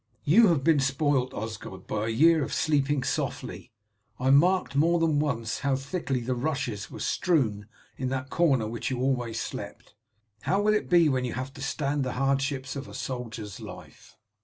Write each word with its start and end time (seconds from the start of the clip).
"You 0.23 0.47
have 0.47 0.63
been 0.63 0.79
spoilt, 0.79 1.31
Osgod, 1.31 1.85
by 1.85 2.07
a 2.07 2.09
year 2.09 2.41
of 2.41 2.55
sleeping 2.55 3.03
softly. 3.03 3.71
I 4.19 4.31
marked 4.31 4.75
more 4.75 4.97
than 4.99 5.19
once 5.19 5.59
how 5.59 5.75
thickly 5.75 6.21
the 6.21 6.33
rushes 6.33 6.89
were 6.89 6.99
strewn 6.99 7.67
in 7.97 8.09
that 8.09 8.31
corner 8.31 8.65
in 8.65 8.71
which 8.71 8.89
you 8.89 8.99
always 8.99 9.39
slept. 9.39 9.93
How 10.41 10.59
will 10.59 10.73
it 10.73 10.89
be 10.89 11.07
when 11.07 11.23
you 11.23 11.33
have 11.35 11.53
to 11.53 11.61
stand 11.61 12.03
the 12.03 12.13
hardships 12.13 12.75
of 12.75 12.87
a 12.87 12.95
soldier's 12.95 13.59
life?" 13.59 14.17